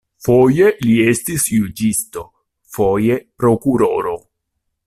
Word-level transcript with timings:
Foje 0.27 0.69
li 0.85 0.95
estis 1.11 1.45
juĝisto, 1.57 2.25
foje 2.79 3.23
prokuroro. 3.43 4.19